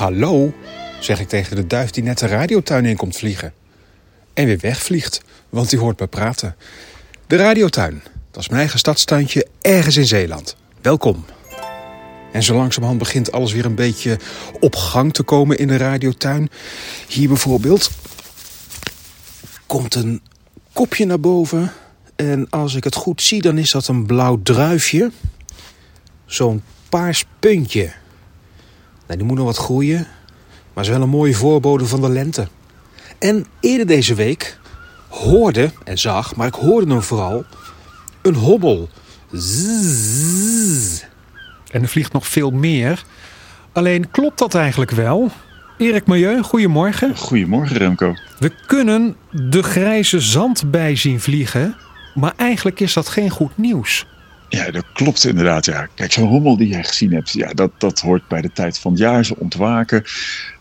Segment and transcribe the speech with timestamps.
[0.00, 0.52] Hallo,
[1.00, 3.52] zeg ik tegen de duif die net de radiotuin in komt vliegen.
[4.34, 6.56] En weer wegvliegt, want die hoort me praten.
[7.26, 10.56] De radiotuin, dat is mijn eigen stadstuintje ergens in Zeeland.
[10.80, 11.24] Welkom.
[12.32, 14.18] En zo langzamerhand begint alles weer een beetje
[14.60, 16.48] op gang te komen in de radiotuin.
[17.08, 17.90] Hier bijvoorbeeld
[19.66, 20.22] komt een
[20.72, 21.72] kopje naar boven.
[22.16, 25.10] En als ik het goed zie, dan is dat een blauw druifje.
[26.26, 27.98] Zo'n paars puntje.
[29.10, 30.06] Nou, die moet nog wat groeien,
[30.72, 32.48] maar is wel een mooie voorbode van de lente.
[33.18, 34.58] En eerder deze week
[35.08, 37.44] hoorde en zag, maar ik hoorde hem vooral,
[38.22, 38.88] een hobbel.
[39.32, 41.02] Zzz.
[41.70, 43.04] En er vliegt nog veel meer.
[43.72, 45.30] Alleen klopt dat eigenlijk wel?
[45.78, 47.16] Erik Milieu, goedemorgen.
[47.16, 48.14] Goedemorgen Remco.
[48.38, 51.76] We kunnen de grijze zandbij zien vliegen,
[52.14, 54.06] maar eigenlijk is dat geen goed nieuws.
[54.50, 55.64] Ja, dat klopt inderdaad.
[55.64, 55.88] Ja.
[55.94, 58.90] Kijk, zo'n hommel die jij gezien hebt, ja, dat, dat hoort bij de tijd van
[58.90, 60.04] het jaar, ze ontwaken.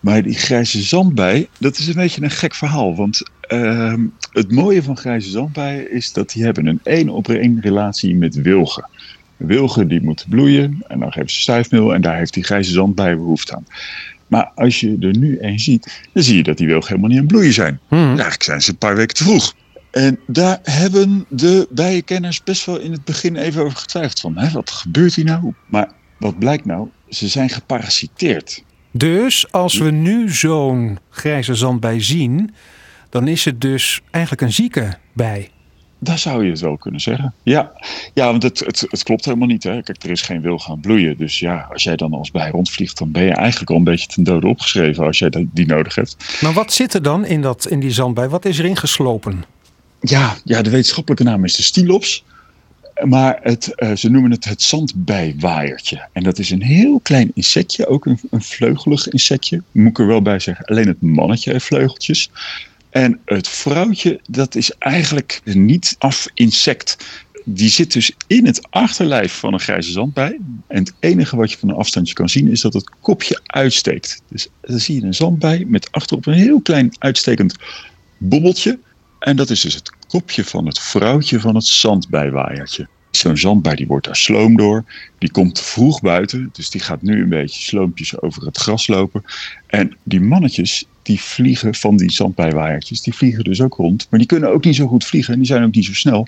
[0.00, 2.96] Maar die grijze zandbij, dat is een beetje een gek verhaal.
[2.96, 3.94] Want uh,
[4.32, 8.34] het mooie van grijze zandbijen is dat die hebben een één op één relatie met
[8.34, 8.88] wilgen.
[9.36, 13.16] Wilgen die moeten bloeien en dan geven ze stuifmeel en daar heeft die grijze zandbij
[13.16, 13.66] behoefte aan.
[14.26, 17.18] Maar als je er nu één ziet, dan zie je dat die wilgen helemaal niet
[17.18, 17.80] aan het bloeien zijn.
[17.88, 18.06] Hmm.
[18.06, 19.54] Eigenlijk zijn ze een paar weken te vroeg.
[19.94, 24.20] En daar hebben de bijenkenners best wel in het begin even over getwijfeld.
[24.20, 25.52] Van, hè, wat gebeurt hier nou?
[25.66, 26.88] Maar wat blijkt nou?
[27.08, 28.64] Ze zijn geparasiteerd.
[28.90, 32.54] Dus als we nu zo'n grijze zandbij zien,
[33.10, 35.48] dan is het dus eigenlijk een zieke bij.
[35.98, 37.34] Daar zou je het wel kunnen zeggen.
[37.42, 37.72] Ja,
[38.14, 39.62] ja want het, het, het klopt helemaal niet.
[39.62, 39.82] Hè.
[39.82, 41.16] Kijk, er is geen wil gaan bloeien.
[41.16, 44.06] Dus ja, als jij dan als bij rondvliegt, dan ben je eigenlijk al een beetje
[44.06, 46.16] ten dode opgeschreven als jij die- nodig hebt.
[46.40, 48.28] Maar wat zit er dan in, dat, in die zandbij?
[48.28, 49.44] Wat is erin geslopen?
[50.06, 52.24] Ja, ja, de wetenschappelijke naam is de Stylops.
[53.04, 56.08] Maar het, eh, ze noemen het het zandbijwaaiertje.
[56.12, 59.62] En dat is een heel klein insectje, ook een, een vleugelig insectje.
[59.72, 62.30] Moet ik er wel bij zeggen, alleen het mannetje heeft vleugeltjes.
[62.90, 66.96] En het vrouwtje, dat is eigenlijk een niet-af insect.
[67.44, 70.38] Die zit dus in het achterlijf van een grijze zandbij.
[70.66, 74.22] En het enige wat je van een afstandje kan zien is dat het kopje uitsteekt.
[74.28, 77.56] Dus dan zie je een zandbij met achterop een heel klein uitstekend
[78.18, 78.78] bobbeltje.
[79.24, 82.88] En dat is dus het kopje van het vrouwtje van het zandbijwaaiertje.
[83.10, 84.84] Zo'n zandbij die wordt daar sloom door.
[85.18, 89.24] Die komt vroeg buiten, dus die gaat nu een beetje sloompjes over het gras lopen.
[89.66, 94.06] En die mannetjes, die vliegen van die zandbijwaaiertjes, die vliegen dus ook rond.
[94.10, 96.26] Maar die kunnen ook niet zo goed vliegen en die zijn ook niet zo snel.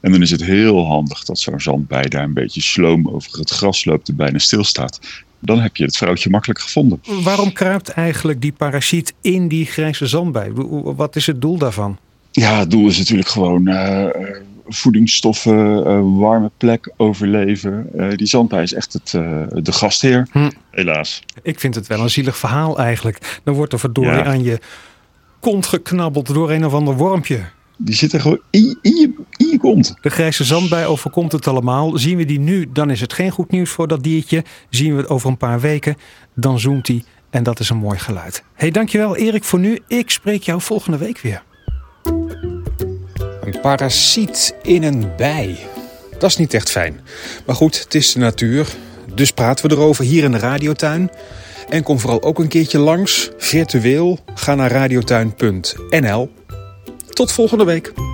[0.00, 3.50] En dan is het heel handig dat zo'n zandbij daar een beetje sloom over het
[3.50, 5.00] gras loopt en bijna stilstaat.
[5.38, 7.00] Dan heb je het vrouwtje makkelijk gevonden.
[7.22, 10.50] Waarom kruipt eigenlijk die parasiet in die grijze zandbij?
[10.82, 11.98] Wat is het doel daarvan?
[12.38, 14.10] Ja, het doel is natuurlijk gewoon eh, eh,
[14.66, 17.90] voedingsstoffen, eh, warme plek, overleven.
[18.16, 19.10] Die zandbij is echt het,
[19.64, 20.50] de gastheer, Hm.
[20.70, 21.22] helaas.
[21.42, 23.40] Ik vind het wel een zielig verhaal eigenlijk.
[23.44, 24.24] Dan wordt er verdorie Ja.
[24.24, 24.58] aan je
[25.40, 27.40] kont geknabbeld door een of ander wormpje.
[27.76, 29.94] Die zitten gewoon in, in, je, in je kont.
[30.00, 31.98] De grijze zandbij overkomt het allemaal.
[31.98, 34.44] Zien we die nu, dan is het geen goed nieuws voor dat diertje.
[34.70, 35.96] Zien we het over een paar weken,
[36.34, 37.04] dan zoomt hij.
[37.30, 38.42] En dat is een mooi geluid.
[38.54, 39.78] hey, dankjewel Erik voor nu.
[39.88, 41.42] Ik spreek jou volgende week weer.
[43.48, 45.56] Een parasiet in een bij.
[46.18, 47.00] Dat is niet echt fijn.
[47.46, 48.66] Maar goed, het is de natuur.
[49.14, 51.10] Dus praten we erover hier in de radiotuin.
[51.68, 54.18] En kom vooral ook een keertje langs, virtueel.
[54.34, 56.30] Ga naar radiotuin.nl.
[57.08, 58.07] Tot volgende week.